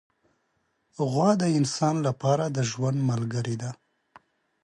[1.09, 3.71] غوا د انسان لپاره د ژوند ملګرې ده.